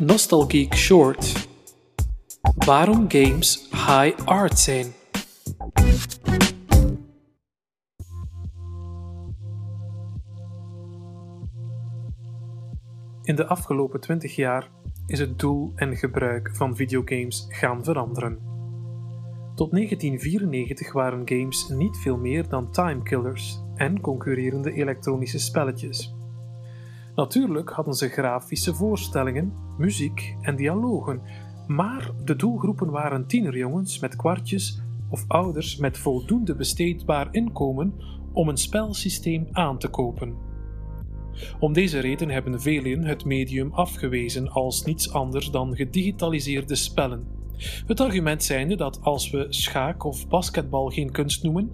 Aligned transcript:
Nostalgeek 0.00 0.74
Short. 0.74 1.48
Waarom 2.56 3.04
games 3.10 3.68
high 3.70 4.24
art 4.24 4.58
zijn. 4.58 4.86
In 13.22 13.34
de 13.34 13.46
afgelopen 13.46 14.00
20 14.00 14.36
jaar 14.36 14.70
is 15.06 15.18
het 15.18 15.38
doel 15.38 15.72
en 15.74 15.96
gebruik 15.96 16.50
van 16.52 16.76
videogames 16.76 17.46
gaan 17.48 17.84
veranderen. 17.84 18.38
Tot 19.54 19.70
1994 19.70 20.92
waren 20.92 21.22
games 21.24 21.68
niet 21.68 21.96
veel 21.96 22.16
meer 22.16 22.48
dan 22.48 22.72
timekillers 22.72 23.62
en 23.74 24.00
concurrerende 24.00 24.72
elektronische 24.72 25.38
spelletjes. 25.38 26.19
Natuurlijk 27.20 27.70
hadden 27.70 27.94
ze 27.94 28.08
grafische 28.08 28.74
voorstellingen, 28.74 29.52
muziek 29.78 30.36
en 30.40 30.56
dialogen, 30.56 31.22
maar 31.66 32.10
de 32.24 32.36
doelgroepen 32.36 32.90
waren 32.90 33.26
tienerjongens 33.26 33.98
met 33.98 34.16
kwartjes 34.16 34.82
of 35.08 35.24
ouders 35.28 35.76
met 35.76 35.98
voldoende 35.98 36.54
besteedbaar 36.54 37.28
inkomen 37.30 37.94
om 38.32 38.48
een 38.48 38.56
spelsysteem 38.56 39.48
aan 39.52 39.78
te 39.78 39.88
kopen. 39.88 40.36
Om 41.58 41.72
deze 41.72 41.98
reden 41.98 42.28
hebben 42.30 42.60
velen 42.60 43.04
het 43.04 43.24
medium 43.24 43.72
afgewezen 43.72 44.48
als 44.48 44.84
niets 44.84 45.12
anders 45.12 45.50
dan 45.50 45.76
gedigitaliseerde 45.76 46.74
spellen. 46.74 47.26
Het 47.86 48.00
argument 48.00 48.42
zijnde 48.42 48.76
dat 48.76 49.02
als 49.02 49.30
we 49.30 49.46
schaak 49.48 50.04
of 50.04 50.28
basketbal 50.28 50.88
geen 50.88 51.10
kunst 51.10 51.42
noemen, 51.42 51.70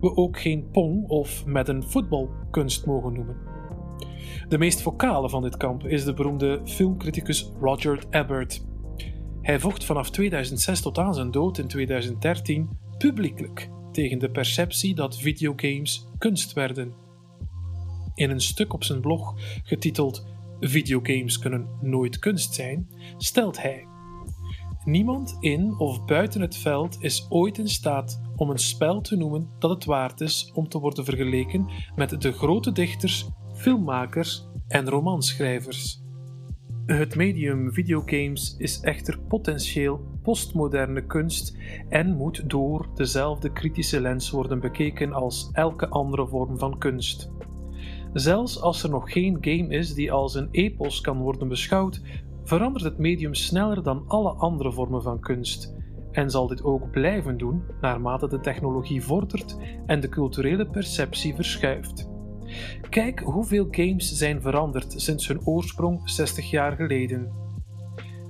we 0.00 0.16
ook 0.16 0.40
geen 0.40 0.70
pong 0.72 1.08
of 1.08 1.46
met 1.46 1.68
een 1.68 1.82
voetbal 1.82 2.30
kunst 2.50 2.86
mogen 2.86 3.12
noemen. 3.12 3.59
De 4.48 4.58
meest 4.58 4.82
vocale 4.82 5.28
van 5.28 5.42
dit 5.42 5.56
kamp 5.56 5.86
is 5.86 6.04
de 6.04 6.14
beroemde 6.14 6.60
filmcriticus 6.64 7.50
Roger 7.60 8.04
Ebert. 8.10 8.64
Hij 9.42 9.60
vocht 9.60 9.84
vanaf 9.84 10.10
2006 10.10 10.80
tot 10.80 10.98
aan 10.98 11.14
zijn 11.14 11.30
dood 11.30 11.58
in 11.58 11.66
2013 11.66 12.68
publiekelijk 12.98 13.70
tegen 13.92 14.18
de 14.18 14.30
perceptie 14.30 14.94
dat 14.94 15.18
videogames 15.18 16.06
kunst 16.18 16.52
werden. 16.52 16.94
In 18.14 18.30
een 18.30 18.40
stuk 18.40 18.72
op 18.72 18.84
zijn 18.84 19.00
blog 19.00 19.34
getiteld 19.62 20.26
Videogames 20.60 21.38
kunnen 21.38 21.68
nooit 21.80 22.18
kunst 22.18 22.54
zijn, 22.54 22.88
stelt 23.16 23.62
hij: 23.62 23.86
Niemand 24.84 25.36
in 25.40 25.78
of 25.78 26.04
buiten 26.04 26.40
het 26.40 26.56
veld 26.56 26.96
is 27.00 27.26
ooit 27.28 27.58
in 27.58 27.68
staat 27.68 28.20
om 28.36 28.50
een 28.50 28.58
spel 28.58 29.00
te 29.00 29.16
noemen 29.16 29.48
dat 29.58 29.70
het 29.70 29.84
waard 29.84 30.20
is 30.20 30.50
om 30.54 30.68
te 30.68 30.78
worden 30.78 31.04
vergeleken 31.04 31.68
met 31.96 32.22
de 32.22 32.32
grote 32.32 32.72
dichters 32.72 33.28
filmmakers 33.60 34.48
en 34.68 34.88
romanschrijvers. 34.88 36.02
Het 36.86 37.16
medium 37.16 37.72
videogames 37.72 38.54
is 38.58 38.80
echter 38.80 39.18
potentieel 39.28 40.00
postmoderne 40.22 41.06
kunst 41.06 41.56
en 41.88 42.16
moet 42.16 42.50
door 42.50 42.86
dezelfde 42.94 43.52
kritische 43.52 44.00
lens 44.00 44.30
worden 44.30 44.60
bekeken 44.60 45.12
als 45.12 45.50
elke 45.52 45.88
andere 45.88 46.26
vorm 46.28 46.58
van 46.58 46.78
kunst. 46.78 47.30
Zelfs 48.12 48.60
als 48.60 48.82
er 48.82 48.90
nog 48.90 49.12
geen 49.12 49.38
game 49.40 49.68
is 49.68 49.94
die 49.94 50.12
als 50.12 50.34
een 50.34 50.48
epos 50.50 51.00
kan 51.00 51.18
worden 51.18 51.48
beschouwd, 51.48 52.02
verandert 52.44 52.84
het 52.84 52.98
medium 52.98 53.34
sneller 53.34 53.82
dan 53.82 54.04
alle 54.06 54.30
andere 54.30 54.72
vormen 54.72 55.02
van 55.02 55.20
kunst 55.20 55.74
en 56.12 56.30
zal 56.30 56.46
dit 56.46 56.64
ook 56.64 56.90
blijven 56.90 57.38
doen 57.38 57.62
naarmate 57.80 58.28
de 58.28 58.40
technologie 58.40 59.02
vordert 59.02 59.56
en 59.86 60.00
de 60.00 60.08
culturele 60.08 60.66
perceptie 60.66 61.34
verschuift. 61.34 62.09
Kijk 62.88 63.20
hoeveel 63.20 63.68
games 63.70 64.12
zijn 64.12 64.40
veranderd 64.40 64.94
sinds 64.96 65.28
hun 65.28 65.46
oorsprong 65.46 66.10
60 66.10 66.50
jaar 66.50 66.76
geleden. 66.76 67.32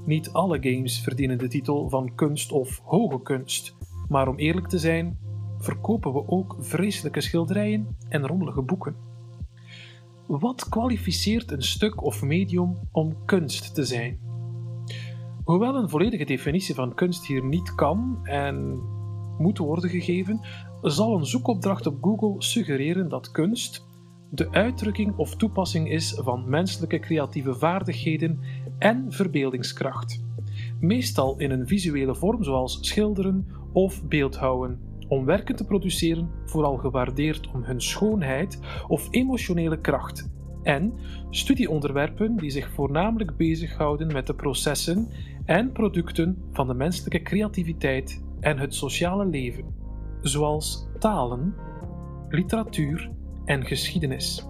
Niet 0.05 0.31
alle 0.33 0.59
games 0.61 1.01
verdienen 1.01 1.39
de 1.39 1.49
titel 1.49 1.89
van 1.89 2.15
kunst 2.15 2.53
of 2.53 2.81
hoge 2.85 3.23
kunst, 3.23 3.77
maar 4.09 4.29
om 4.29 4.37
eerlijk 4.37 4.69
te 4.69 4.79
zijn, 4.79 5.19
verkopen 5.59 6.13
we 6.13 6.29
ook 6.29 6.57
vreselijke 6.59 7.21
schilderijen 7.21 7.97
en 8.09 8.27
rommelige 8.27 8.63
boeken. 8.63 8.97
Wat 10.27 10.69
kwalificeert 10.69 11.51
een 11.51 11.63
stuk 11.63 12.03
of 12.05 12.23
medium 12.23 12.79
om 12.93 13.25
kunst 13.25 13.75
te 13.75 13.85
zijn? 13.85 14.19
Hoewel 15.45 15.75
een 15.75 15.89
volledige 15.89 16.25
definitie 16.25 16.75
van 16.75 16.95
kunst 16.95 17.27
hier 17.27 17.45
niet 17.45 17.75
kan 17.75 18.21
en 18.23 18.81
moet 19.39 19.59
worden 19.59 19.91
gegeven, 19.91 20.41
zal 20.83 21.17
een 21.17 21.27
zoekopdracht 21.27 21.87
op 21.87 21.97
Google 22.01 22.43
suggereren 22.43 23.09
dat 23.09 23.31
kunst 23.31 23.89
de 24.31 24.51
uitdrukking 24.51 25.17
of 25.17 25.37
toepassing 25.37 25.91
is 25.91 26.15
van 26.19 26.49
menselijke 26.49 26.99
creatieve 26.99 27.55
vaardigheden 27.55 28.39
en 28.79 29.13
verbeeldingskracht, 29.13 30.25
meestal 30.81 31.39
in 31.39 31.51
een 31.51 31.67
visuele 31.67 32.15
vorm 32.15 32.45
zoals 32.45 32.79
schilderen 32.81 33.47
of 33.73 34.05
beeldhouwen, 34.09 34.81
om 35.09 35.25
werken 35.25 35.57
te 35.57 35.65
produceren 35.65 36.31
vooral 36.45 36.77
gewaardeerd 36.77 37.51
om 37.55 37.63
hun 37.63 37.81
schoonheid 37.81 38.61
of 38.89 39.09
emotionele 39.11 39.81
kracht, 39.81 40.31
en 40.63 40.93
studieonderwerpen 41.31 42.37
die 42.37 42.51
zich 42.51 42.71
voornamelijk 42.71 43.37
bezighouden 43.37 44.13
met 44.13 44.27
de 44.27 44.35
processen 44.35 45.09
en 45.45 45.73
producten 45.73 46.43
van 46.53 46.67
de 46.67 46.75
menselijke 46.75 47.23
creativiteit 47.23 48.25
en 48.41 48.59
het 48.59 48.75
sociale 48.75 49.27
leven, 49.27 49.65
zoals 50.21 50.89
talen, 50.99 51.55
literatuur 52.29 53.11
en 53.45 53.67
geschiedenis. 53.67 54.47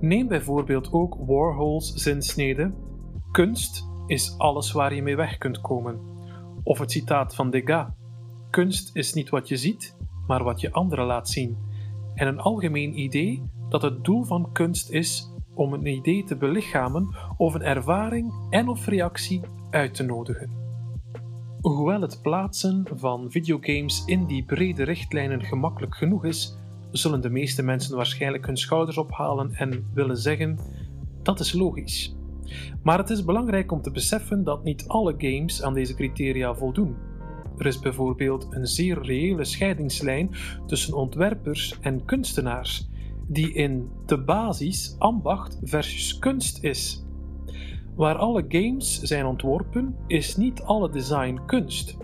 Neem 0.00 0.28
bijvoorbeeld 0.28 0.92
ook 0.92 1.16
Warhol's 1.26 1.92
zinsnede: 1.94 2.74
Kunst 3.30 3.86
is 4.06 4.38
alles 4.38 4.72
waar 4.72 4.94
je 4.94 5.02
mee 5.02 5.16
weg 5.16 5.38
kunt 5.38 5.60
komen. 5.60 6.00
Of 6.62 6.78
het 6.78 6.92
citaat 6.92 7.34
van 7.34 7.50
Degas: 7.50 7.86
Kunst 8.50 8.96
is 8.96 9.14
niet 9.14 9.28
wat 9.28 9.48
je 9.48 9.56
ziet, 9.56 9.96
maar 10.26 10.44
wat 10.44 10.60
je 10.60 10.72
anderen 10.72 11.06
laat 11.06 11.28
zien. 11.28 11.56
En 12.14 12.26
een 12.26 12.40
algemeen 12.40 12.98
idee 12.98 13.42
dat 13.68 13.82
het 13.82 14.04
doel 14.04 14.24
van 14.24 14.52
kunst 14.52 14.90
is 14.90 15.32
om 15.54 15.72
een 15.72 15.86
idee 15.86 16.24
te 16.24 16.36
belichamen 16.36 17.16
of 17.36 17.54
een 17.54 17.62
ervaring 17.62 18.32
en 18.50 18.68
of 18.68 18.86
reactie 18.86 19.40
uit 19.70 19.94
te 19.94 20.02
nodigen. 20.02 20.50
Hoewel 21.60 22.00
het 22.00 22.18
plaatsen 22.22 22.86
van 22.94 23.30
videogames 23.30 24.02
in 24.04 24.26
die 24.26 24.44
brede 24.44 24.82
richtlijnen 24.82 25.42
gemakkelijk 25.42 25.94
genoeg 25.94 26.24
is, 26.24 26.58
zullen 26.90 27.20
de 27.20 27.30
meeste 27.30 27.62
mensen 27.62 27.96
waarschijnlijk 27.96 28.46
hun 28.46 28.56
schouders 28.56 28.98
ophalen 28.98 29.54
en 29.54 29.84
willen 29.94 30.16
zeggen: 30.16 30.58
dat 31.22 31.40
is 31.40 31.52
logisch. 31.52 32.16
Maar 32.82 32.98
het 32.98 33.10
is 33.10 33.24
belangrijk 33.24 33.72
om 33.72 33.82
te 33.82 33.90
beseffen 33.90 34.44
dat 34.44 34.64
niet 34.64 34.84
alle 34.86 35.14
games 35.18 35.62
aan 35.62 35.74
deze 35.74 35.94
criteria 35.94 36.54
voldoen. 36.54 36.96
Er 37.58 37.66
is 37.66 37.78
bijvoorbeeld 37.78 38.46
een 38.50 38.66
zeer 38.66 39.02
reële 39.02 39.44
scheidingslijn 39.44 40.30
tussen 40.66 40.94
ontwerpers 40.94 41.78
en 41.80 42.04
kunstenaars, 42.04 42.88
die 43.26 43.52
in 43.52 43.88
de 44.06 44.22
basis 44.24 44.94
ambacht 44.98 45.58
versus 45.62 46.18
kunst 46.18 46.64
is. 46.64 47.06
Waar 47.96 48.16
alle 48.16 48.44
games 48.48 49.00
zijn 49.00 49.26
ontworpen, 49.26 49.96
is 50.06 50.36
niet 50.36 50.62
alle 50.62 50.90
design 50.90 51.40
kunst. 51.46 51.96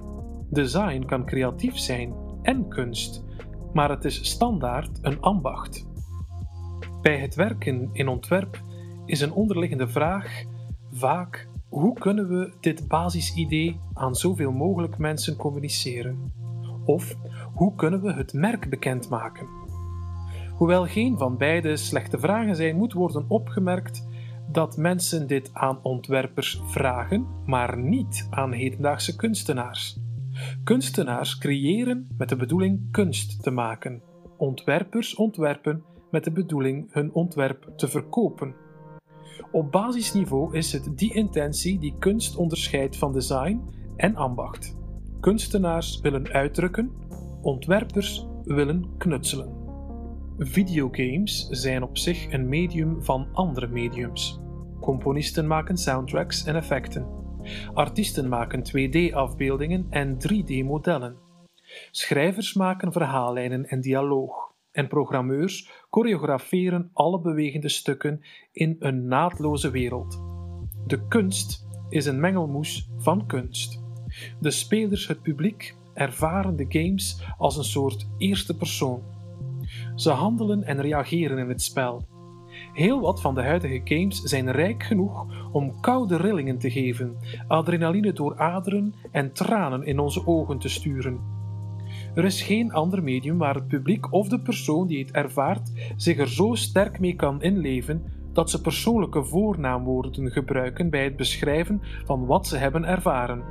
Design 0.51 1.05
kan 1.05 1.27
creatief 1.27 1.79
zijn 1.79 2.15
en 2.43 2.69
kunst, 2.69 3.24
maar 3.75 3.91
het 3.91 4.05
is 4.05 4.25
standaard 4.25 4.99
een 5.03 5.21
ambacht. 5.21 5.87
Bij 7.03 7.19
het 7.19 7.35
werken 7.35 7.91
in 7.93 8.09
ontwerp 8.09 8.63
is 9.07 9.21
een 9.21 9.33
onderliggende 9.33 9.89
vraag 9.89 10.43
vaak 10.93 11.49
hoe 11.69 11.99
kunnen 11.99 12.29
we 12.29 12.53
dit 12.61 12.89
basisidee 12.89 13.81
aan 13.95 14.15
zoveel 14.15 14.53
mogelijk 14.53 14.99
mensen 14.99 15.37
communiceren? 15.37 16.33
Of 16.85 17.17
hoe 17.55 17.75
kunnen 17.75 18.03
we 18.03 18.13
het 18.13 18.33
merk 18.33 18.71
bekendmaken? 18.71 19.47
Hoewel 20.57 20.87
geen 20.87 21.19
van 21.19 21.37
beide 21.37 21.77
slechte 21.77 22.19
vragen 22.19 22.57
zijn, 22.57 22.77
moet 22.77 22.93
worden 22.93 23.25
opgemerkt 23.29 24.07
dat 24.49 24.77
mensen 24.77 25.27
dit 25.27 25.51
aan 25.53 25.79
ontwerpers 25.83 26.61
vragen, 26.67 27.27
maar 27.47 27.79
niet 27.79 28.27
aan 28.31 28.53
hedendaagse 28.53 29.17
kunstenaars. 29.17 30.04
Kunstenaars 30.65 31.39
creëren 31.39 32.09
met 32.19 32.29
de 32.29 32.37
bedoeling 32.37 32.91
kunst 32.91 33.43
te 33.43 33.51
maken. 33.51 34.03
Ontwerpers 34.37 35.15
ontwerpen 35.15 35.83
met 36.11 36.25
de 36.25 36.33
bedoeling 36.33 36.93
hun 36.93 37.13
ontwerp 37.13 37.73
te 37.77 37.89
verkopen. 37.89 38.55
Op 39.53 39.73
basisniveau 39.73 40.57
is 40.57 40.73
het 40.73 40.99
die 40.99 41.15
intentie 41.15 41.79
die 41.79 41.95
kunst 41.99 42.37
onderscheidt 42.37 42.97
van 42.97 43.13
design 43.13 43.63
en 43.97 44.17
ambacht. 44.17 44.77
Kunstenaars 45.21 46.01
willen 46.01 46.29
uitdrukken, 46.29 46.91
ontwerpers 47.43 48.27
willen 48.45 48.97
knutselen. 48.99 49.63
Videogames 50.39 51.47
zijn 51.51 51.83
op 51.83 51.99
zich 51.99 52.33
een 52.33 52.49
medium 52.49 53.03
van 53.03 53.29
andere 53.33 53.67
mediums. 53.67 54.41
Componisten 54.81 55.47
maken 55.47 55.77
soundtracks 55.77 56.45
en 56.45 56.57
effecten. 56.57 57.24
Artiesten 57.75 58.29
maken 58.29 58.63
2D-afbeeldingen 58.69 59.87
en 59.91 60.17
3D-modellen. 60.17 61.17
Schrijvers 61.91 62.55
maken 62.55 62.93
verhaallijnen 62.93 63.67
en 63.67 63.81
dialoog. 63.81 64.53
En 64.73 64.89
programmeurs 64.89 65.71
choreograferen 65.91 66.91
alle 66.93 67.21
bewegende 67.21 67.69
stukken 67.69 68.21
in 68.53 68.77
een 68.79 69.07
naadloze 69.07 69.71
wereld. 69.71 70.23
De 70.87 71.07
kunst 71.09 71.67
is 71.89 72.07
een 72.07 72.21
mengelmoes 72.21 72.91
van 72.97 73.27
kunst. 73.27 73.83
De 74.41 74.51
spelers, 74.51 75.07
het 75.07 75.23
publiek, 75.23 75.75
ervaren 75.95 76.57
de 76.57 76.67
games 76.69 77.23
als 77.39 77.57
een 77.57 77.65
soort 77.65 78.09
eerste 78.19 78.57
persoon. 78.57 79.03
Ze 79.95 80.11
handelen 80.11 80.65
en 80.65 80.81
reageren 80.81 81.39
in 81.39 81.49
het 81.49 81.63
spel. 81.63 82.07
Heel 82.73 83.01
wat 83.01 83.21
van 83.21 83.35
de 83.35 83.43
huidige 83.43 83.81
games 83.85 84.21
zijn 84.21 84.51
rijk 84.51 84.83
genoeg 84.83 85.27
om 85.55 85.81
koude 85.81 86.17
rillingen 86.17 86.59
te 86.59 86.71
geven, 86.71 87.17
adrenaline 87.49 88.13
door 88.13 88.39
aderen 88.39 88.95
en 89.11 89.33
tranen 89.33 89.83
in 89.83 89.99
onze 89.99 90.27
ogen 90.27 90.59
te 90.59 90.69
sturen. 90.69 91.21
Er 92.15 92.25
is 92.25 92.43
geen 92.43 92.73
ander 92.73 93.03
medium 93.03 93.39
waar 93.39 93.55
het 93.55 93.69
publiek 93.69 94.13
of 94.13 94.29
de 94.29 94.41
persoon 94.41 94.87
die 94.87 94.99
het 94.99 95.11
ervaart 95.11 95.73
zich 95.97 96.19
er 96.19 96.29
zo 96.29 96.55
sterk 96.55 97.01
mee 97.01 97.15
kan 97.15 97.43
inleven 97.43 98.03
dat 98.33 98.51
ze 98.51 98.61
persoonlijke 98.61 99.25
voornaamwoorden 99.25 100.31
gebruiken 100.31 100.91
bij 100.91 101.05
het 101.05 101.17
beschrijven 101.17 101.81
van 102.05 102.27
wat 102.27 102.47
ze 102.47 102.57
hebben 102.57 102.85
ervaren. 102.85 103.43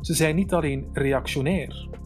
Ze 0.00 0.14
zijn 0.14 0.36
niet 0.36 0.52
alleen 0.52 0.88
reactionair. 0.92 1.97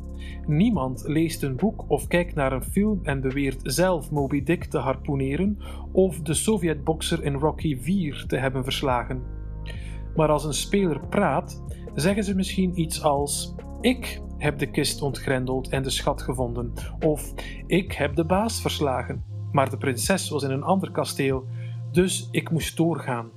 Niemand 0.46 1.04
leest 1.06 1.42
een 1.42 1.56
boek 1.56 1.84
of 1.88 2.06
kijkt 2.06 2.34
naar 2.34 2.52
een 2.52 2.62
film 2.62 3.00
en 3.02 3.20
beweert 3.20 3.60
zelf 3.62 4.10
Moby 4.10 4.42
Dick 4.42 4.64
te 4.64 4.78
harpoeneren 4.78 5.58
of 5.92 6.20
de 6.20 6.34
Sovjetbokser 6.34 7.24
in 7.24 7.34
Rocky 7.34 7.78
IV 7.84 8.24
te 8.26 8.36
hebben 8.36 8.64
verslagen. 8.64 9.22
Maar 10.16 10.28
als 10.28 10.44
een 10.44 10.54
speler 10.54 11.00
praat, 11.08 11.62
zeggen 11.94 12.24
ze 12.24 12.34
misschien 12.34 12.80
iets 12.80 13.02
als: 13.02 13.54
Ik 13.80 14.20
heb 14.38 14.58
de 14.58 14.70
kist 14.70 15.02
ontgrendeld 15.02 15.68
en 15.68 15.82
de 15.82 15.90
schat 15.90 16.22
gevonden, 16.22 16.72
of 17.00 17.32
Ik 17.66 17.92
heb 17.92 18.16
de 18.16 18.24
baas 18.24 18.60
verslagen, 18.60 19.24
maar 19.52 19.70
de 19.70 19.78
prinses 19.78 20.28
was 20.28 20.42
in 20.42 20.50
een 20.50 20.62
ander 20.62 20.90
kasteel, 20.90 21.44
dus 21.92 22.28
ik 22.30 22.50
moest 22.50 22.76
doorgaan. 22.76 23.30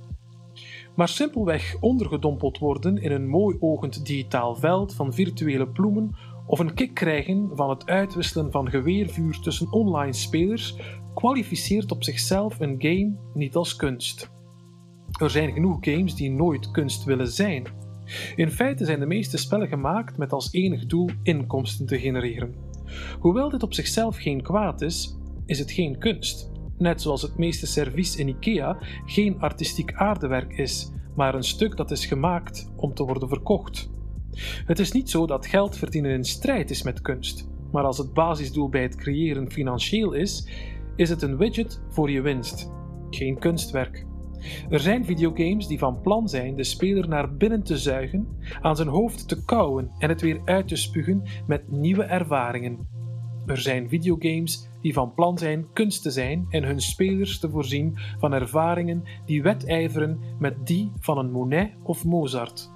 Maar 0.96 1.08
simpelweg 1.08 1.76
ondergedompeld 1.80 2.58
worden 2.58 2.96
in 2.98 3.12
een 3.12 3.28
mooi 3.28 3.56
ogend 3.60 4.06
digitaal 4.06 4.54
veld 4.54 4.94
van 4.94 5.12
virtuele 5.12 5.68
bloemen 5.68 6.16
of 6.46 6.58
een 6.58 6.74
kick 6.74 6.94
krijgen 6.94 7.50
van 7.54 7.70
het 7.70 7.86
uitwisselen 7.86 8.52
van 8.52 8.70
geweervuur 8.70 9.40
tussen 9.40 9.72
online 9.72 10.12
spelers 10.12 10.76
kwalificeert 11.14 11.92
op 11.92 12.04
zichzelf 12.04 12.60
een 12.60 12.74
game 12.78 13.16
niet 13.34 13.56
als 13.56 13.76
kunst. 13.76 14.30
Er 15.20 15.30
zijn 15.30 15.52
genoeg 15.52 15.78
games 15.80 16.14
die 16.14 16.30
nooit 16.30 16.70
kunst 16.70 17.04
willen 17.04 17.28
zijn. 17.28 17.66
In 18.36 18.50
feite 18.50 18.84
zijn 18.84 19.00
de 19.00 19.06
meeste 19.06 19.36
spellen 19.36 19.68
gemaakt 19.68 20.18
met 20.18 20.32
als 20.32 20.52
enig 20.52 20.86
doel 20.86 21.10
inkomsten 21.22 21.86
te 21.86 21.98
genereren. 21.98 22.54
Hoewel 23.20 23.50
dit 23.50 23.62
op 23.62 23.74
zichzelf 23.74 24.16
geen 24.16 24.42
kwaad 24.42 24.80
is, 24.80 25.16
is 25.46 25.58
het 25.58 25.70
geen 25.70 25.98
kunst. 25.98 26.50
Net 26.78 27.02
zoals 27.02 27.22
het 27.22 27.38
meeste 27.38 27.66
servies 27.66 28.16
in 28.16 28.28
IKEA 28.28 28.78
geen 29.04 29.40
artistiek 29.40 29.94
aardewerk 29.94 30.52
is, 30.52 30.92
maar 31.14 31.34
een 31.34 31.42
stuk 31.42 31.76
dat 31.76 31.90
is 31.90 32.06
gemaakt 32.06 32.72
om 32.76 32.94
te 32.94 33.04
worden 33.04 33.28
verkocht. 33.28 33.90
Het 34.66 34.78
is 34.78 34.92
niet 34.92 35.10
zo 35.10 35.26
dat 35.26 35.46
geld 35.46 35.76
verdienen 35.76 36.10
in 36.10 36.24
strijd 36.24 36.70
is 36.70 36.82
met 36.82 37.00
kunst, 37.00 37.48
maar 37.72 37.84
als 37.84 37.98
het 37.98 38.12
basisdoel 38.12 38.68
bij 38.68 38.82
het 38.82 38.96
creëren 38.96 39.50
financieel 39.50 40.12
is, 40.12 40.48
is 40.96 41.08
het 41.08 41.22
een 41.22 41.36
widget 41.36 41.82
voor 41.88 42.10
je 42.10 42.20
winst, 42.20 42.70
geen 43.10 43.38
kunstwerk. 43.38 44.06
Er 44.68 44.80
zijn 44.80 45.04
videogames 45.04 45.66
die 45.66 45.78
van 45.78 46.00
plan 46.00 46.28
zijn 46.28 46.56
de 46.56 46.64
speler 46.64 47.08
naar 47.08 47.36
binnen 47.36 47.62
te 47.62 47.78
zuigen, 47.78 48.28
aan 48.60 48.76
zijn 48.76 48.88
hoofd 48.88 49.28
te 49.28 49.44
kauwen 49.44 49.90
en 49.98 50.08
het 50.08 50.20
weer 50.20 50.40
uit 50.44 50.68
te 50.68 50.76
spugen 50.76 51.22
met 51.46 51.70
nieuwe 51.70 52.02
ervaringen. 52.02 52.88
Er 53.46 53.58
zijn 53.58 53.88
videogames 53.88 54.68
die 54.80 54.92
van 54.92 55.14
plan 55.14 55.38
zijn 55.38 55.66
kunst 55.72 56.02
te 56.02 56.10
zijn 56.10 56.46
en 56.48 56.64
hun 56.64 56.80
spelers 56.80 57.38
te 57.38 57.50
voorzien 57.50 57.98
van 58.18 58.32
ervaringen 58.32 59.02
die 59.24 59.42
wedijveren 59.42 60.20
met 60.38 60.66
die 60.66 60.92
van 60.98 61.18
een 61.18 61.30
Monet 61.30 61.70
of 61.82 62.04
Mozart. 62.04 62.74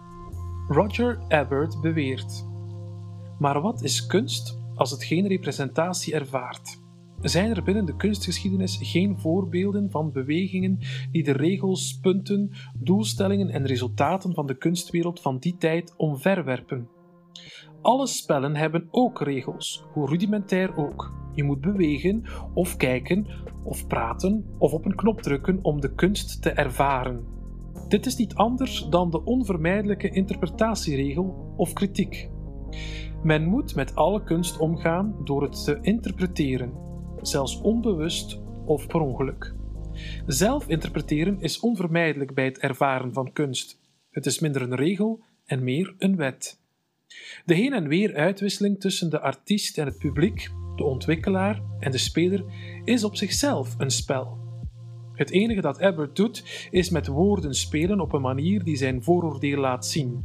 Roger 0.72 1.18
Ebert 1.28 1.80
beweert. 1.80 2.46
Maar 3.38 3.60
wat 3.60 3.82
is 3.82 4.06
kunst 4.06 4.58
als 4.74 4.90
het 4.90 5.04
geen 5.04 5.26
representatie 5.26 6.14
ervaart? 6.14 6.80
Zijn 7.20 7.56
er 7.56 7.62
binnen 7.62 7.84
de 7.84 7.96
kunstgeschiedenis 7.96 8.78
geen 8.82 9.18
voorbeelden 9.18 9.90
van 9.90 10.12
bewegingen 10.12 10.78
die 11.12 11.22
de 11.22 11.32
regels, 11.32 11.98
punten, 12.00 12.50
doelstellingen 12.78 13.48
en 13.48 13.66
resultaten 13.66 14.34
van 14.34 14.46
de 14.46 14.56
kunstwereld 14.56 15.20
van 15.20 15.38
die 15.38 15.56
tijd 15.56 15.94
omverwerpen? 15.96 16.88
Alle 17.82 18.06
spellen 18.06 18.56
hebben 18.56 18.88
ook 18.90 19.20
regels, 19.20 19.84
hoe 19.92 20.08
rudimentair 20.08 20.76
ook. 20.76 21.12
Je 21.34 21.42
moet 21.42 21.60
bewegen, 21.60 22.24
of 22.54 22.76
kijken, 22.76 23.26
of 23.64 23.86
praten, 23.86 24.44
of 24.58 24.72
op 24.72 24.84
een 24.84 24.96
knop 24.96 25.22
drukken 25.22 25.58
om 25.62 25.80
de 25.80 25.94
kunst 25.94 26.42
te 26.42 26.50
ervaren. 26.50 27.39
Dit 27.90 28.06
is 28.06 28.16
niet 28.16 28.34
anders 28.34 28.86
dan 28.90 29.10
de 29.10 29.24
onvermijdelijke 29.24 30.10
interpretatieregel 30.10 31.54
of 31.56 31.72
kritiek. 31.72 32.30
Men 33.22 33.44
moet 33.44 33.74
met 33.74 33.94
alle 33.94 34.22
kunst 34.24 34.58
omgaan 34.58 35.16
door 35.24 35.42
het 35.42 35.64
te 35.64 35.78
interpreteren, 35.80 36.72
zelfs 37.20 37.60
onbewust 37.60 38.40
of 38.64 38.86
per 38.86 39.00
ongeluk. 39.00 39.54
Zelf 40.26 40.68
interpreteren 40.68 41.40
is 41.40 41.60
onvermijdelijk 41.60 42.34
bij 42.34 42.44
het 42.44 42.58
ervaren 42.58 43.12
van 43.12 43.32
kunst. 43.32 43.80
Het 44.10 44.26
is 44.26 44.38
minder 44.38 44.62
een 44.62 44.76
regel 44.76 45.20
en 45.44 45.64
meer 45.64 45.94
een 45.98 46.16
wet. 46.16 46.60
De 47.44 47.54
heen 47.54 47.72
en 47.72 47.88
weer 47.88 48.14
uitwisseling 48.14 48.80
tussen 48.80 49.10
de 49.10 49.20
artiest 49.20 49.78
en 49.78 49.86
het 49.86 49.98
publiek, 49.98 50.50
de 50.76 50.84
ontwikkelaar 50.84 51.62
en 51.78 51.90
de 51.90 51.98
speler 51.98 52.44
is 52.84 53.04
op 53.04 53.16
zichzelf 53.16 53.74
een 53.78 53.90
spel. 53.90 54.49
Het 55.20 55.30
enige 55.30 55.60
dat 55.60 55.78
Ebert 55.78 56.16
doet, 56.16 56.68
is 56.70 56.90
met 56.90 57.06
woorden 57.06 57.54
spelen 57.54 58.00
op 58.00 58.12
een 58.12 58.20
manier 58.20 58.64
die 58.64 58.76
zijn 58.76 59.02
vooroordeel 59.02 59.58
laat 59.58 59.86
zien. 59.86 60.24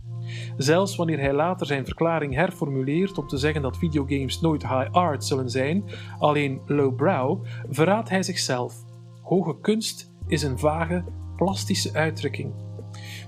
Zelfs 0.57 0.95
wanneer 0.95 1.19
hij 1.19 1.33
later 1.33 1.65
zijn 1.65 1.85
verklaring 1.85 2.33
herformuleert 2.33 3.17
om 3.17 3.27
te 3.27 3.37
zeggen 3.37 3.61
dat 3.61 3.77
videogames 3.77 4.41
nooit 4.41 4.61
high 4.61 4.91
art 4.91 5.23
zullen 5.23 5.49
zijn, 5.49 5.83
alleen 6.19 6.61
lowbrow, 6.65 7.45
verraadt 7.69 8.09
hij 8.09 8.23
zichzelf. 8.23 8.83
Hoge 9.21 9.59
kunst 9.59 10.11
is 10.27 10.43
een 10.43 10.59
vage, 10.59 11.03
plastische 11.35 11.93
uitdrukking. 11.93 12.53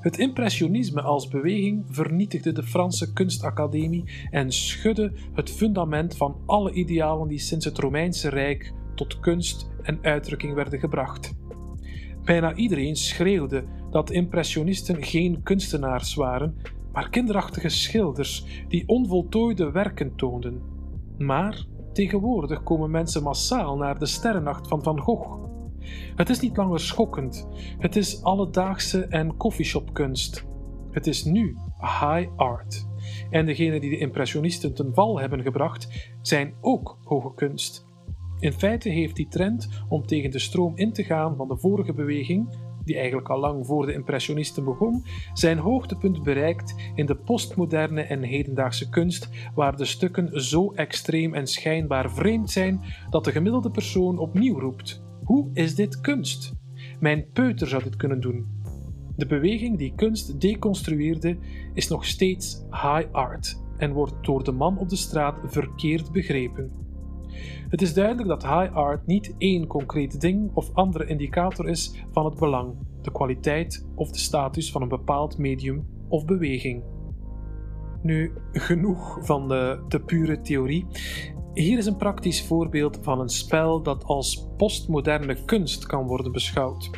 Het 0.01 0.17
impressionisme 0.17 1.01
als 1.01 1.27
beweging 1.27 1.85
vernietigde 1.89 2.51
de 2.51 2.63
Franse 2.63 3.13
kunstacademie 3.13 4.03
en 4.29 4.51
schudde 4.51 5.13
het 5.33 5.51
fundament 5.51 6.17
van 6.17 6.35
alle 6.45 6.71
idealen 6.71 7.27
die 7.27 7.39
sinds 7.39 7.65
het 7.65 7.77
Romeinse 7.77 8.29
Rijk 8.29 8.73
tot 8.95 9.19
kunst 9.19 9.69
en 9.81 9.99
uitdrukking 10.01 10.53
werden 10.53 10.79
gebracht. 10.79 11.35
Bijna 12.27 12.56
iedereen 12.56 12.95
schreeuwde 12.95 13.63
dat 13.91 14.12
impressionisten 14.12 15.03
geen 15.03 15.44
kunstenaars 15.44 16.16
waren, 16.16 16.57
maar 16.92 17.09
kinderachtige 17.09 17.69
schilders 17.69 18.63
die 18.68 18.87
onvoltooide 18.87 19.71
werken 19.71 20.16
toonden. 20.16 20.61
Maar 21.18 21.66
tegenwoordig 21.94 22.63
komen 22.63 22.92
mensen 22.92 23.23
massaal 23.23 23.78
naar 23.78 23.99
de 23.99 24.06
sterrennacht 24.06 24.68
van 24.68 24.83
Van 24.83 24.99
Gogh. 24.99 25.44
Het 26.16 26.30
is 26.30 26.40
niet 26.40 26.57
langer 26.57 26.80
schokkend, 26.80 27.47
het 27.78 27.95
is 27.95 28.23
alledaagse 28.23 29.06
en 29.06 29.37
koffieshopkunst. 29.37 30.45
Het 30.92 31.07
is 31.07 31.23
nu 31.23 31.57
high 31.80 32.28
art. 32.35 32.87
En 33.30 33.45
degenen 33.45 33.81
die 33.81 33.90
de 33.90 33.97
impressionisten 33.97 34.73
ten 34.73 34.94
val 34.94 35.19
hebben 35.19 35.42
gebracht, 35.42 36.11
zijn 36.21 36.54
ook 36.61 36.97
hoge 37.04 37.33
kunst. 37.35 37.86
In 38.39 38.53
feite 38.53 38.89
heeft 38.89 39.15
die 39.15 39.27
trend 39.27 39.69
om 39.89 40.06
tegen 40.06 40.31
de 40.31 40.39
stroom 40.39 40.75
in 40.75 40.94
te 40.94 41.03
gaan 41.03 41.35
van 41.35 41.47
de 41.47 41.57
vorige 41.57 41.94
beweging, 41.94 42.57
die 42.83 42.95
eigenlijk 42.95 43.29
al 43.29 43.39
lang 43.39 43.65
voor 43.65 43.85
de 43.85 43.94
impressionisten 43.94 44.63
begon, 44.63 45.03
zijn 45.33 45.57
hoogtepunt 45.57 46.23
bereikt 46.23 46.75
in 46.95 47.06
de 47.06 47.15
postmoderne 47.15 48.01
en 48.01 48.21
hedendaagse 48.23 48.89
kunst, 48.89 49.29
waar 49.56 49.75
de 49.75 49.85
stukken 49.85 50.41
zo 50.41 50.73
extreem 50.73 51.33
en 51.33 51.47
schijnbaar 51.47 52.11
vreemd 52.11 52.51
zijn 52.51 52.81
dat 53.09 53.23
de 53.23 53.31
gemiddelde 53.31 53.71
persoon 53.71 54.17
opnieuw 54.17 54.59
roept: 54.59 55.03
Hoe 55.23 55.49
is 55.53 55.75
dit 55.75 56.01
kunst? 56.01 56.53
Mijn 56.99 57.25
peuter 57.33 57.67
zou 57.67 57.83
dit 57.83 57.95
kunnen 57.95 58.19
doen. 58.19 58.56
De 59.15 59.25
beweging 59.25 59.77
die 59.77 59.94
kunst 59.95 60.41
deconstrueerde 60.41 61.37
is 61.73 61.87
nog 61.87 62.06
steeds 62.06 62.65
high 62.69 63.07
art 63.11 63.61
en 63.77 63.91
wordt 63.91 64.15
door 64.21 64.44
de 64.44 64.51
man 64.51 64.77
op 64.77 64.89
de 64.89 64.95
straat 64.95 65.39
verkeerd 65.44 66.11
begrepen. 66.11 66.86
Het 67.69 67.81
is 67.81 67.94
duidelijk 67.94 68.27
dat 68.27 68.44
high 68.44 68.75
art 68.75 69.06
niet 69.06 69.35
één 69.37 69.67
concreet 69.67 70.21
ding 70.21 70.51
of 70.53 70.69
andere 70.73 71.06
indicator 71.06 71.69
is 71.69 72.03
van 72.11 72.25
het 72.25 72.39
belang, 72.39 72.75
de 73.01 73.11
kwaliteit 73.11 73.87
of 73.95 74.11
de 74.11 74.19
status 74.19 74.71
van 74.71 74.81
een 74.81 74.87
bepaald 74.87 75.37
medium 75.37 75.87
of 76.07 76.25
beweging. 76.25 76.83
Nu, 78.01 78.33
genoeg 78.51 79.17
van 79.21 79.47
de, 79.47 79.83
de 79.87 79.99
pure 79.99 80.41
theorie. 80.41 80.85
Hier 81.53 81.77
is 81.77 81.85
een 81.85 81.97
praktisch 81.97 82.47
voorbeeld 82.47 82.99
van 83.01 83.19
een 83.19 83.29
spel 83.29 83.83
dat 83.83 84.03
als 84.03 84.47
postmoderne 84.57 85.45
kunst 85.45 85.85
kan 85.85 86.07
worden 86.07 86.31
beschouwd. 86.31 86.89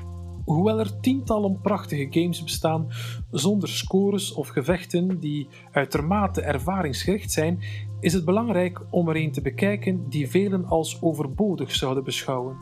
Hoewel 0.50 0.80
er 0.80 1.00
tientallen 1.00 1.62
prachtige 1.62 2.08
games 2.10 2.44
bestaan 2.44 2.88
zonder 3.32 3.70
scores 3.70 4.34
of 4.34 4.48
gevechten 4.48 5.20
die 5.20 5.48
uitermate 5.72 6.42
ervaringsgericht 6.42 7.32
zijn, 7.32 7.60
is 8.00 8.14
het 8.14 8.26
belangrijk 8.26 8.82
om 8.90 9.10
er 9.10 9.16
een 9.16 9.32
te 9.32 9.42
bekijken 9.42 10.10
die 10.10 10.30
velen 10.30 10.66
als 10.66 11.02
overbodig 11.02 11.76
zouden 11.76 12.04
beschouwen. 12.04 12.58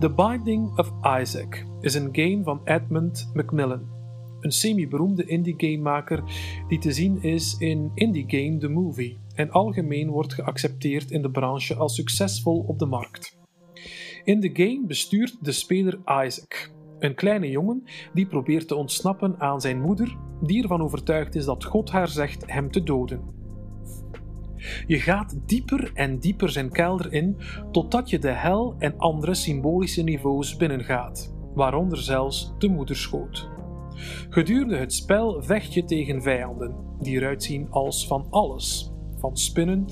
The 0.00 0.10
Binding 0.10 0.78
of 0.78 0.92
Isaac 1.20 1.66
is 1.80 1.94
een 1.94 2.08
game 2.12 2.42
van 2.42 2.60
Edmund 2.64 3.30
Macmillan. 3.34 3.94
een 4.40 4.52
semi-beroemde 4.52 5.24
indie-gamemaker 5.24 6.22
die 6.68 6.78
te 6.78 6.92
zien 6.92 7.22
is 7.22 7.56
in 7.58 7.90
Indie 7.94 8.24
Game 8.26 8.58
The 8.58 8.68
Movie 8.68 9.18
en 9.34 9.50
algemeen 9.50 10.10
wordt 10.10 10.34
geaccepteerd 10.34 11.10
in 11.10 11.22
de 11.22 11.30
branche 11.30 11.74
als 11.74 11.94
succesvol 11.94 12.64
op 12.66 12.78
de 12.78 12.86
markt. 12.86 13.38
In 14.24 14.40
de 14.40 14.50
game 14.52 14.86
bestuurt 14.86 15.36
de 15.40 15.52
speler 15.52 15.98
Isaac, 16.24 16.74
een 16.98 17.14
kleine 17.14 17.50
jongen 17.50 17.82
die 18.12 18.26
probeert 18.26 18.68
te 18.68 18.74
ontsnappen 18.74 19.34
aan 19.38 19.60
zijn 19.60 19.80
moeder, 19.80 20.16
die 20.40 20.62
ervan 20.62 20.82
overtuigd 20.82 21.34
is 21.34 21.44
dat 21.44 21.64
God 21.64 21.90
haar 21.90 22.08
zegt 22.08 22.50
hem 22.52 22.70
te 22.70 22.82
doden. 22.82 23.20
Je 24.86 25.00
gaat 25.00 25.38
dieper 25.46 25.90
en 25.94 26.18
dieper 26.18 26.50
zijn 26.50 26.70
kelder 26.70 27.12
in, 27.12 27.36
totdat 27.70 28.10
je 28.10 28.18
de 28.18 28.30
hel 28.30 28.74
en 28.78 28.98
andere 28.98 29.34
symbolische 29.34 30.02
niveaus 30.02 30.56
binnengaat, 30.56 31.34
waaronder 31.54 31.98
zelfs 31.98 32.54
de 32.58 32.68
moederschoot. 32.68 33.48
Gedurende 34.28 34.76
het 34.76 34.92
spel 34.92 35.42
vecht 35.42 35.74
je 35.74 35.84
tegen 35.84 36.22
vijanden, 36.22 36.74
die 37.00 37.16
eruit 37.16 37.42
zien 37.42 37.70
als 37.70 38.06
van 38.06 38.26
alles: 38.30 38.92
van 39.18 39.36
spinnen, 39.36 39.86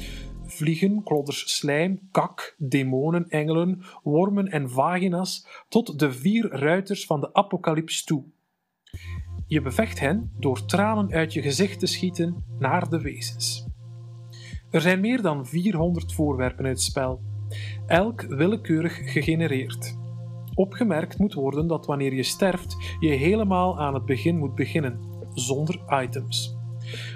vliegen, 0.47 1.03
klodders 1.03 1.57
slijm, 1.57 2.09
kak, 2.11 2.55
demonen, 2.59 3.29
engelen, 3.29 3.83
wormen 4.03 4.49
en 4.49 4.71
vagina's, 4.71 5.47
tot 5.69 5.99
de 5.99 6.13
vier 6.13 6.49
ruiters 6.51 7.07
van 7.07 7.21
de 7.21 7.35
apocalyps 7.35 8.05
toe. 8.05 8.25
Je 9.47 9.61
bevecht 9.61 10.01
hen 10.01 10.33
door 10.39 10.65
tranen 10.65 11.13
uit 11.13 11.33
je 11.33 11.43
gezicht 11.43 11.79
te 11.79 11.87
schieten 11.87 12.45
naar 12.59 12.89
de 12.89 13.01
wezens. 13.01 13.67
Er 14.71 14.81
zijn 14.81 15.01
meer 15.01 15.23
dan 15.23 15.47
400 15.47 16.13
voorwerpen 16.13 16.65
in 16.65 16.71
het 16.71 16.83
spel, 16.83 17.21
elk 17.87 18.23
willekeurig 18.23 19.13
gegenereerd. 19.13 19.97
Opgemerkt 20.55 21.19
moet 21.19 21.35
worden 21.35 21.67
dat 21.67 21.87
wanneer 21.87 22.15
je 22.15 22.23
sterft, 22.23 22.97
je 23.01 23.11
helemaal 23.11 23.81
aan 23.81 23.95
het 23.95 24.05
begin 24.05 24.39
moet 24.39 24.55
beginnen, 24.55 25.01
zonder 25.33 26.03
items. 26.03 26.57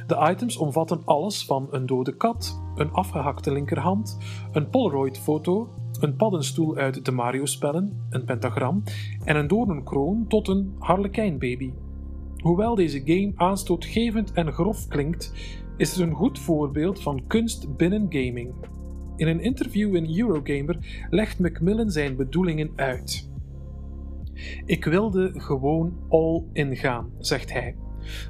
De 0.07 0.29
items 0.31 0.57
omvatten 0.57 1.03
alles 1.05 1.45
van 1.45 1.69
een 1.71 1.87
dode 1.87 2.17
kat, 2.17 2.61
een 2.81 2.93
afgehakte 2.93 3.53
linkerhand, 3.53 4.19
een 4.53 4.69
Polaroid-foto, 4.71 5.69
een 6.01 6.17
paddenstoel 6.17 6.77
uit 6.77 7.05
de 7.05 7.13
Mario-spellen, 7.13 8.07
een 8.11 8.25
pentagram 8.25 8.83
en 9.25 9.37
een 9.37 9.47
doornenkroon 9.47 10.25
tot 10.29 10.49
een 10.49 10.75
harlekijnbaby. 10.79 11.73
Hoewel 12.37 12.75
deze 12.75 13.03
game 13.05 13.33
aanstootgevend 13.37 14.33
en 14.33 14.53
grof 14.53 14.89
klinkt, 14.89 15.33
is 15.77 15.91
het 15.91 16.01
een 16.01 16.15
goed 16.15 16.39
voorbeeld 16.39 17.03
van 17.03 17.27
kunst 17.27 17.77
binnen 17.77 18.07
gaming. 18.09 18.55
In 19.17 19.29
een 19.29 19.41
interview 19.41 19.95
in 19.95 20.19
Eurogamer 20.19 21.07
legt 21.11 21.39
Macmillan 21.39 21.91
zijn 21.91 22.17
bedoelingen 22.17 22.71
uit. 22.77 23.31
Ik 24.65 24.85
wilde 24.85 25.41
gewoon 25.41 25.93
all 26.09 26.43
in 26.53 26.77
gaan, 26.77 27.11
zegt 27.19 27.53
hij. 27.53 27.77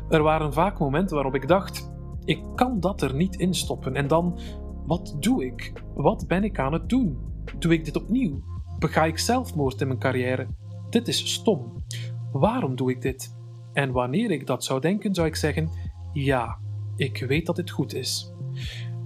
Er 0.08 0.22
waren 0.22 0.52
vaak 0.52 0.78
momenten 0.78 1.14
waarop 1.14 1.34
ik 1.34 1.48
dacht: 1.48 1.90
ik 2.28 2.42
kan 2.54 2.80
dat 2.80 3.02
er 3.02 3.14
niet 3.14 3.36
in 3.36 3.54
stoppen. 3.54 3.94
En 3.94 4.06
dan, 4.06 4.38
wat 4.86 5.16
doe 5.20 5.44
ik? 5.44 5.72
Wat 5.94 6.26
ben 6.26 6.44
ik 6.44 6.58
aan 6.58 6.72
het 6.72 6.88
doen? 6.88 7.18
Doe 7.58 7.72
ik 7.72 7.84
dit 7.84 7.96
opnieuw? 7.96 8.40
Bega 8.78 9.04
ik 9.04 9.18
zelfmoord 9.18 9.80
in 9.80 9.86
mijn 9.86 9.98
carrière? 9.98 10.46
Dit 10.90 11.08
is 11.08 11.32
stom. 11.32 11.84
Waarom 12.32 12.76
doe 12.76 12.90
ik 12.90 13.02
dit? 13.02 13.36
En 13.72 13.92
wanneer 13.92 14.30
ik 14.30 14.46
dat 14.46 14.64
zou 14.64 14.80
denken, 14.80 15.14
zou 15.14 15.26
ik 15.26 15.36
zeggen: 15.36 15.70
ja, 16.12 16.58
ik 16.96 17.24
weet 17.28 17.46
dat 17.46 17.56
dit 17.56 17.70
goed 17.70 17.94
is. 17.94 18.32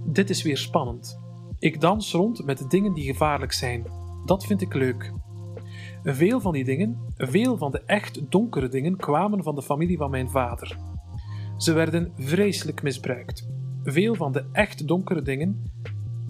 Dit 0.05 0.29
is 0.29 0.41
weer 0.41 0.57
spannend. 0.57 1.19
Ik 1.59 1.81
dans 1.81 2.13
rond 2.13 2.45
met 2.45 2.69
dingen 2.69 2.93
die 2.93 3.05
gevaarlijk 3.05 3.51
zijn. 3.51 3.85
Dat 4.25 4.45
vind 4.45 4.61
ik 4.61 4.73
leuk. 4.73 5.13
Veel 6.03 6.39
van 6.39 6.53
die 6.53 6.63
dingen, 6.63 6.99
veel 7.15 7.57
van 7.57 7.71
de 7.71 7.83
echt 7.85 8.31
donkere 8.31 8.67
dingen, 8.67 8.97
kwamen 8.97 9.43
van 9.43 9.55
de 9.55 9.61
familie 9.61 9.97
van 9.97 10.09
mijn 10.09 10.29
vader. 10.29 10.77
Ze 11.63 11.73
werden 11.73 12.11
vreselijk 12.17 12.83
misbruikt. 12.83 13.49
Veel 13.83 14.15
van 14.15 14.31
de 14.31 14.45
echt 14.51 14.87
donkere 14.87 15.21
dingen, 15.21 15.71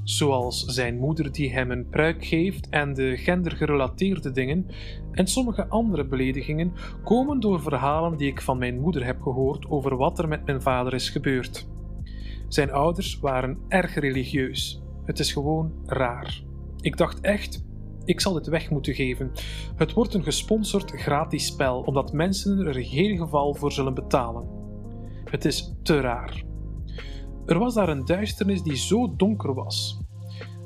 zoals 0.04 0.66
zijn 0.66 0.98
moeder 0.98 1.32
die 1.32 1.54
hem 1.54 1.72
een 1.72 1.90
pruik 1.90 2.26
geeft 2.26 2.70
en 2.70 2.94
de 2.94 3.18
gendergerelateerde 3.18 4.32
dingen, 4.32 4.66
en 5.12 5.28
sommige 5.28 5.68
andere 5.68 6.08
beledigingen, 6.08 6.74
komen 7.04 7.40
door 7.40 7.62
verhalen 7.62 8.18
die 8.18 8.28
ik 8.28 8.42
van 8.42 8.58
mijn 8.58 8.80
moeder 8.80 9.06
heb 9.06 9.22
gehoord 9.22 9.70
over 9.70 9.98
wat 9.98 10.20
er 10.20 10.28
met 10.28 10.46
mijn 10.46 10.62
vader 10.62 10.94
is 10.94 11.10
gebeurd. 11.10 11.68
Zijn 12.48 12.72
ouders 12.72 13.20
waren 13.20 13.58
erg 13.68 13.96
religieus. 13.96 14.84
Het 15.06 15.20
is 15.20 15.34
gewoon 15.34 15.72
raar. 15.86 16.44
Ik 16.82 16.98
dacht 16.98 17.20
echt, 17.20 17.66
ik 18.06 18.22
zal 18.22 18.34
dit 18.34 18.48
weg 18.48 18.70
moeten 18.70 18.94
geven. 18.94 19.32
Het 19.76 19.94
wordt 19.94 20.14
een 20.14 20.24
gesponsord 20.24 20.92
gratis 20.92 21.46
spel, 21.46 21.82
omdat 21.82 22.14
mensen 22.14 22.60
er 22.60 22.78
in 22.78 22.86
geen 22.86 23.18
geval 23.18 23.54
voor 23.54 23.72
zullen 23.72 23.94
betalen. 23.94 24.63
Het 25.34 25.46
is 25.46 25.74
te 25.84 26.00
raar. 26.00 26.44
Er 27.46 27.60
was 27.60 27.74
daar 27.74 27.90
een 27.90 28.06
duisternis 28.06 28.62
die 28.62 28.76
zo 28.76 29.16
donker 29.16 29.54
was. 29.54 30.00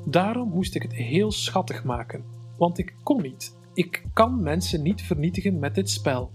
Daarom 0.04 0.48
moest 0.48 0.74
ik 0.74 0.82
het 0.82 0.94
heel 0.94 1.32
schattig 1.32 1.84
maken, 1.84 2.24
want 2.56 2.78
ik 2.78 2.94
kon 3.02 3.22
niet. 3.22 3.56
Ik 3.74 4.04
kan 4.12 4.42
mensen 4.42 4.82
niet 4.82 5.02
vernietigen 5.02 5.58
met 5.58 5.74
dit 5.74 5.90
spel. 5.90 6.32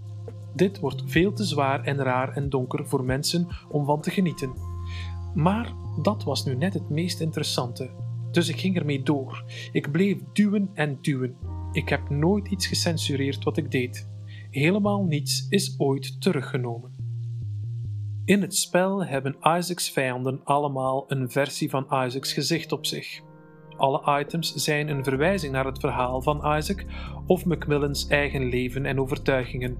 Dit 0.54 0.78
wordt 0.78 1.02
veel 1.06 1.32
te 1.32 1.44
zwaar 1.44 1.84
en 1.84 1.96
raar 1.96 2.36
en 2.36 2.48
donker 2.48 2.86
voor 2.86 3.04
mensen 3.04 3.46
om 3.68 3.84
van 3.84 4.00
te 4.00 4.10
genieten. 4.10 4.52
Maar 5.34 5.72
dat 6.02 6.24
was 6.24 6.44
nu 6.44 6.54
net 6.54 6.74
het 6.74 6.88
meest 6.88 7.20
interessante. 7.20 7.90
Dus 8.30 8.48
ik 8.48 8.60
ging 8.60 8.76
ermee 8.76 9.02
door. 9.02 9.44
Ik 9.72 9.90
bleef 9.90 10.18
duwen 10.32 10.70
en 10.72 10.98
duwen. 11.00 11.36
Ik 11.72 11.88
heb 11.88 12.10
nooit 12.10 12.48
iets 12.48 12.66
gecensureerd 12.66 13.44
wat 13.44 13.56
ik 13.56 13.70
deed. 13.70 14.08
Helemaal 14.50 15.04
niets 15.04 15.46
is 15.48 15.74
ooit 15.78 16.20
teruggenomen. 16.20 16.93
In 18.24 18.40
het 18.40 18.56
spel 18.56 19.04
hebben 19.04 19.36
Isaacs 19.40 19.90
vijanden 19.90 20.40
allemaal 20.44 21.04
een 21.08 21.30
versie 21.30 21.70
van 21.70 21.84
Isaacs 21.84 22.32
gezicht 22.32 22.72
op 22.72 22.86
zich. 22.86 23.20
Alle 23.76 24.20
items 24.20 24.54
zijn 24.54 24.88
een 24.88 25.04
verwijzing 25.04 25.52
naar 25.52 25.64
het 25.64 25.78
verhaal 25.78 26.22
van 26.22 26.56
Isaac 26.56 26.84
of 27.26 27.44
Macmillans 27.44 28.06
eigen 28.06 28.48
leven 28.48 28.86
en 28.86 29.00
overtuigingen. 29.00 29.76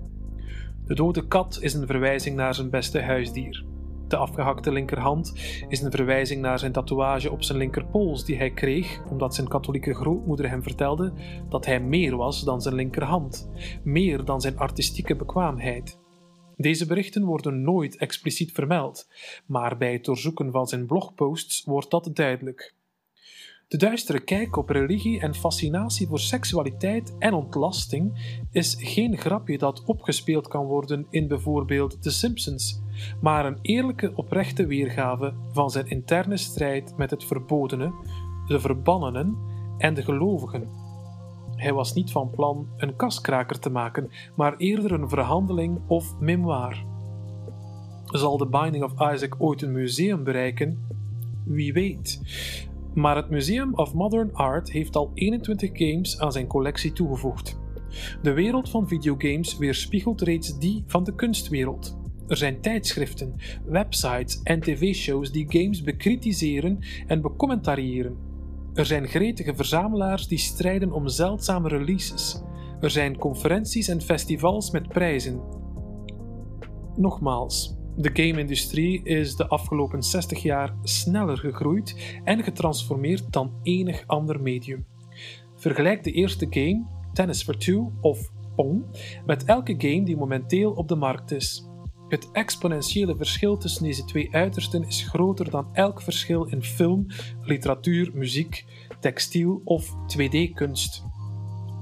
De 0.87 0.95
dode 0.95 1.27
kat 1.27 1.59
is 1.61 1.75
een 1.75 1.87
verwijzing 1.87 2.37
naar 2.37 2.55
zijn 2.55 2.71
beste 2.71 3.03
huisdier. 3.03 3.65
De 4.09 4.17
afgehakte 4.17 4.73
linkerhand 4.73 5.33
is 5.69 5.83
een 5.83 5.91
verwijzing 5.91 6.41
naar 6.41 6.59
zijn 6.59 6.73
tatoeage 6.73 7.31
op 7.31 7.43
zijn 7.43 7.59
linkerpols 7.59 8.25
die 8.25 8.37
hij 8.37 8.51
kreeg 8.51 9.03
omdat 9.11 9.35
zijn 9.35 9.49
katholieke 9.49 9.95
grootmoeder 9.95 10.49
hem 10.49 10.63
vertelde 10.63 11.13
dat 11.49 11.67
hij 11.67 11.81
meer 11.81 12.17
was 12.17 12.45
dan 12.45 12.63
zijn 12.63 12.75
linkerhand, 12.75 13.51
meer 13.85 14.25
dan 14.25 14.41
zijn 14.41 14.59
artistieke 14.59 15.17
bekwaamheid. 15.17 16.03
Deze 16.57 16.87
berichten 16.87 17.25
worden 17.25 17.63
nooit 17.63 17.97
expliciet 17.97 18.53
vermeld, 18.53 19.09
maar 19.47 19.77
bij 19.77 19.93
het 19.93 20.05
doorzoeken 20.05 20.51
van 20.51 20.67
zijn 20.67 20.87
blogposts 20.87 21.65
wordt 21.65 21.91
dat 21.91 22.11
duidelijk. 22.13 22.75
De 23.69 23.77
duistere 23.77 24.21
kijk 24.21 24.57
op 24.57 24.69
religie 24.69 25.21
en 25.21 25.35
fascinatie 25.35 26.07
voor 26.07 26.21
seksualiteit 26.21 27.15
en 27.19 27.35
ontlasting 27.35 28.13
is 28.51 28.77
geen 28.79 29.17
grapje 29.17 29.59
dat 29.59 29.85
opgespeeld 29.85 30.49
kan 30.49 30.65
worden 30.65 31.07
in 31.11 31.29
bijvoorbeeld 31.29 32.03
The 32.03 32.11
Simpsons, 32.11 32.81
maar 33.21 33.47
een 33.47 33.59
eerlijke, 33.63 34.13
oprechte 34.15 34.67
weergave 34.67 35.35
van 35.53 35.71
zijn 35.71 35.89
interne 35.89 36.37
strijd 36.37 36.97
met 36.97 37.11
het 37.11 37.25
verbodene, 37.25 37.93
de 38.47 38.61
verbannenen 38.61 39.37
en 39.79 39.95
de 39.95 40.03
gelovigen. 40.03 40.84
Hij 41.57 41.73
was 41.73 41.93
niet 41.93 42.11
van 42.11 42.31
plan 42.31 42.69
een 42.77 42.97
kaskraker 42.97 43.59
te 43.59 43.71
maken, 43.71 44.11
maar 44.37 44.57
eerder 44.57 44.93
een 44.93 45.09
verhandeling 45.09 45.81
of 45.87 46.19
memoir. 46.21 46.85
Zal 48.05 48.37
The 48.37 48.47
Binding 48.47 48.85
of 48.85 49.13
Isaac 49.13 49.35
ooit 49.39 49.63
een 49.63 49.73
museum 49.73 50.25
bereiken? 50.25 50.87
Wie 51.45 51.73
weet. 51.73 52.21
Maar 52.95 53.17
het 53.17 53.31
Museum 53.31 53.75
of 53.75 53.95
Modern 53.95 54.35
Art 54.35 54.71
heeft 54.71 54.97
al 54.97 55.11
21 55.15 55.71
games 55.73 56.21
aan 56.21 56.33
zijn 56.33 56.47
collectie 56.47 56.93
toegevoegd. 56.93 57.59
De 58.23 58.33
wereld 58.33 58.71
van 58.71 58.89
videogames 58.89 59.59
weerspiegelt 59.59 60.21
reeds 60.21 60.59
die 60.59 60.85
van 60.87 61.05
de 61.05 61.15
kunstwereld. 61.15 61.99
Er 62.29 62.37
zijn 62.37 62.61
tijdschriften, 62.61 63.35
websites 63.65 64.43
en 64.43 64.61
tv-shows 64.61 65.33
die 65.33 65.47
games 65.49 65.83
bekritiseren 65.83 66.79
en 67.07 67.21
becommentariëren. 67.21 68.17
Er 68.75 68.87
zijn 68.87 69.09
gretige 69.09 69.55
verzamelaars 69.55 70.27
die 70.29 70.39
strijden 70.39 70.93
om 70.93 71.09
zeldzame 71.09 71.69
releases. 71.69 72.43
Er 72.81 72.91
zijn 72.91 73.19
conferenties 73.19 73.89
en 73.89 74.01
festivals 74.01 74.71
met 74.71 74.89
prijzen. 74.89 75.41
Nogmaals, 76.97 77.77
de 77.97 78.11
game-industrie 78.13 79.03
is 79.05 79.37
de 79.37 79.49
afgelopen 79.49 80.03
60 80.03 80.43
jaar 80.43 80.75
sneller 80.83 81.39
gegroeid 81.39 82.19
en 82.25 82.43
getransformeerd 82.43 83.33
dan 83.33 83.53
enig 83.63 84.05
ander 84.07 84.41
medium. 84.41 84.87
Vergelijk 85.57 86.05
de 86.05 86.13
eerste 86.13 86.47
game, 86.51 86.87
Tennis 87.13 87.43
for 87.43 87.57
Two 87.57 87.93
of 88.01 88.31
Pong, 88.57 88.85
met 89.27 89.45
elke 89.45 89.75
game 89.79 90.05
die 90.05 90.17
momenteel 90.17 90.73
op 90.73 90.89
de 90.89 90.97
markt 90.97 91.31
is. 91.31 91.69
Het 92.09 92.31
exponentiële 92.33 93.17
verschil 93.17 93.57
tussen 93.57 93.85
deze 93.85 94.05
twee 94.05 94.29
uitersten 94.35 94.87
is 94.87 95.03
groter 95.09 95.51
dan 95.51 95.69
elk 95.73 96.03
verschil 96.03 96.45
in 96.45 96.63
film, 96.63 97.07
literatuur, 97.43 98.11
muziek, 98.15 98.65
textiel 99.01 99.61
of 99.65 99.91
2D-kunst. 99.91 101.05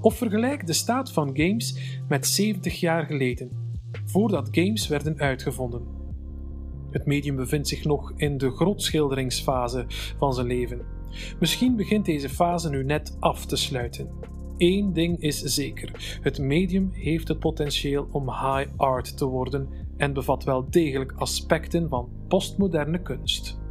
Of 0.01 0.17
vergelijk 0.17 0.67
de 0.67 0.73
staat 0.73 1.13
van 1.13 1.31
games 1.37 1.99
met 2.09 2.27
70 2.27 2.81
jaar 2.81 3.07
geleden. 3.07 3.61
voordat 4.05 4.49
games 4.51 4.89
werden 4.89 5.19
uitgevonden. 5.19 5.83
Het 6.91 7.07
medium 7.07 7.37
bevindt 7.37 7.69
zich 7.69 7.85
nog 7.85 8.13
in 8.17 8.39
de 8.39 8.51
grotschilderingsfase 8.51 9.85
van 10.19 10.33
zijn 10.33 10.47
leven. 10.47 10.81
Misschien 11.41 11.77
begint 11.77 12.05
deze 12.05 12.29
fase 12.29 12.71
nu 12.71 12.85
net 12.85 13.17
af 13.21 13.47
te 13.47 13.57
sluiten. 13.57 14.11
Eén 14.57 14.93
ding 14.93 15.21
is 15.21 15.41
zeker: 15.41 16.19
het 16.23 16.39
medium 16.39 16.91
heeft 16.93 17.29
het 17.29 17.39
potentieel 17.39 18.09
om 18.11 18.29
high 18.29 18.69
art 18.77 19.17
te 19.17 19.27
worden 19.27 19.69
en 19.97 20.13
bevat 20.13 20.45
wel 20.45 20.71
degelijk 20.71 21.13
aspecten 21.13 21.89
van 21.89 22.09
postmoderne 22.29 23.03
kunst. 23.03 23.62